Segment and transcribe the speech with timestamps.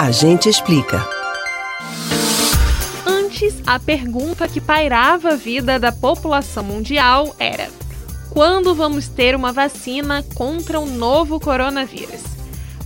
[0.00, 1.04] A gente explica.
[3.04, 7.68] Antes, a pergunta que pairava a vida da população mundial era:
[8.30, 12.22] quando vamos ter uma vacina contra o novo coronavírus?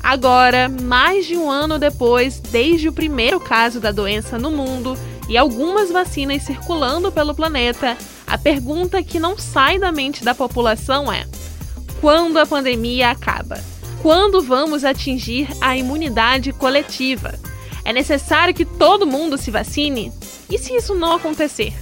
[0.03, 4.97] Agora, mais de um ano depois, desde o primeiro caso da doença no mundo
[5.29, 7.95] e algumas vacinas circulando pelo planeta,
[8.27, 11.27] a pergunta que não sai da mente da população é:
[12.01, 13.72] quando a pandemia acaba?
[14.03, 17.39] Quando vamos atingir a imunidade coletiva?
[17.85, 20.13] É necessário que todo mundo se vacine?
[20.51, 21.73] E se isso não acontecer?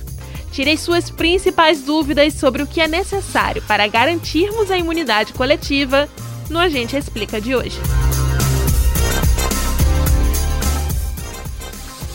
[0.52, 6.10] Tirei suas principais dúvidas sobre o que é necessário para garantirmos a imunidade coletiva
[6.50, 7.80] no Agente Explica de hoje.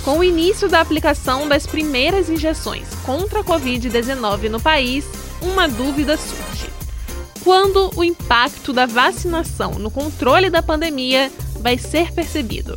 [0.04, 5.04] Com o início da aplicação das primeiras injeções contra a Covid-19 no país,
[5.42, 6.55] uma dúvida surge.
[7.46, 11.32] Quando o impacto da vacinação no controle da pandemia
[11.62, 12.76] vai ser percebido?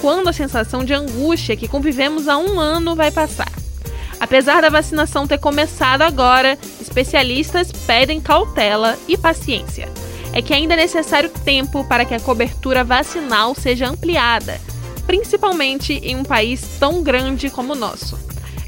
[0.00, 3.52] Quando a sensação de angústia que convivemos há um ano vai passar?
[4.18, 9.88] Apesar da vacinação ter começado agora, especialistas pedem cautela e paciência.
[10.32, 14.58] É que ainda é necessário tempo para que a cobertura vacinal seja ampliada
[15.08, 18.18] principalmente em um país tão grande como o nosso.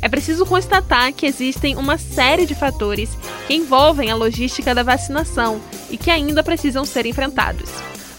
[0.00, 3.10] É preciso constatar que existem uma série de fatores
[3.50, 7.68] que envolvem a logística da vacinação e que ainda precisam ser enfrentados.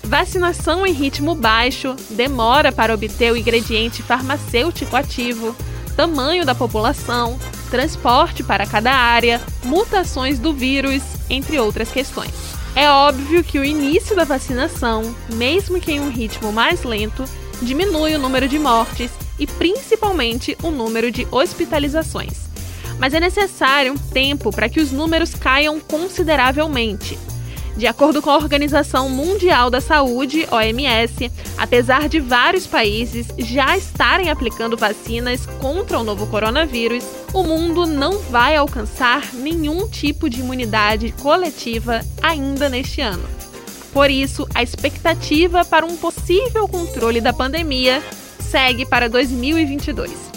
[0.04, 5.56] Vacinação em ritmo baixo, demora para obter o ingrediente farmacêutico ativo,
[5.96, 12.34] tamanho da população, transporte para cada área, mutações do vírus, entre outras questões.
[12.76, 17.24] É óbvio que o início da vacinação, mesmo que em um ritmo mais lento,
[17.62, 19.10] diminui o número de mortes
[19.40, 22.51] e principalmente o número de hospitalizações.
[23.02, 27.18] Mas é necessário um tempo para que os números caiam consideravelmente.
[27.76, 34.30] De acordo com a Organização Mundial da Saúde, OMS, apesar de vários países já estarem
[34.30, 41.12] aplicando vacinas contra o novo coronavírus, o mundo não vai alcançar nenhum tipo de imunidade
[41.24, 43.28] coletiva ainda neste ano.
[43.92, 48.00] Por isso, a expectativa para um possível controle da pandemia
[48.40, 50.31] segue para 2022.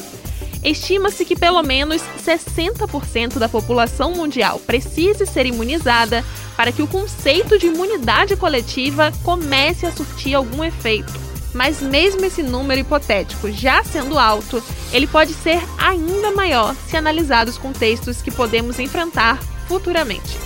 [0.65, 6.25] Estima-se que pelo menos 60% da população mundial precise ser imunizada
[6.57, 11.13] para que o conceito de imunidade coletiva comece a surtir algum efeito.
[11.53, 14.61] Mas, mesmo esse número hipotético já sendo alto,
[14.91, 19.39] ele pode ser ainda maior se analisar os contextos que podemos enfrentar
[19.69, 20.37] futuramente.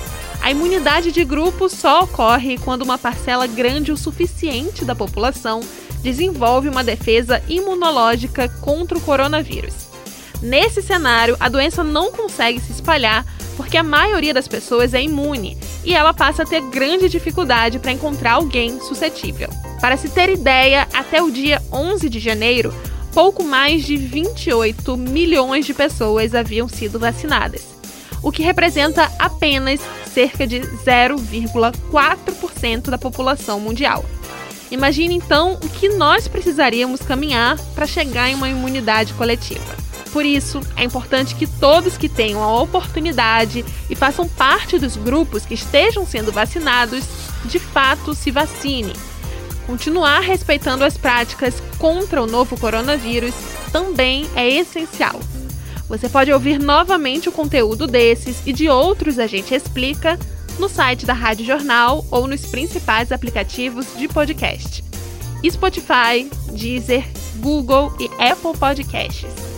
[0.43, 5.61] A imunidade de grupo só ocorre quando uma parcela grande o suficiente da população
[6.03, 9.89] desenvolve uma defesa imunológica contra o coronavírus.
[10.41, 13.27] Nesse cenário, a doença não consegue se espalhar
[13.57, 17.91] porque a maioria das pessoas é imune e ela passa a ter grande dificuldade para
[17.91, 19.49] encontrar alguém suscetível.
[19.81, 22.73] Para se ter ideia, até o dia 11 de janeiro,
[23.13, 27.65] pouco mais de 28 milhões de pessoas haviam sido vacinadas,
[28.23, 29.81] o que representa apenas
[30.13, 34.05] cerca de 0,4% da população mundial.
[34.71, 39.88] Imagine então o que nós precisaríamos caminhar para chegar em uma imunidade coletiva.
[40.19, 45.47] Por isso, é importante que todos que tenham a oportunidade e façam parte dos grupos
[45.47, 47.05] que estejam sendo vacinados,
[47.45, 48.95] de fato se vacinem.
[49.65, 53.33] Continuar respeitando as práticas contra o novo coronavírus
[53.71, 55.21] também é essencial.
[55.89, 60.19] Você pode ouvir novamente o conteúdo desses e de outros a gente explica
[60.59, 64.83] no site da Rádio Jornal ou nos principais aplicativos de podcast:
[65.49, 69.58] Spotify, Deezer, Google e Apple Podcasts.